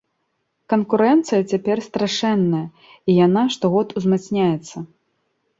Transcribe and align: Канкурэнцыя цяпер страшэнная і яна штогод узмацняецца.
Канкурэнцыя 0.71 1.41
цяпер 1.51 1.77
страшэнная 1.87 2.63
і 2.89 3.11
яна 3.25 3.43
штогод 3.57 3.87
узмацняецца. 4.03 4.77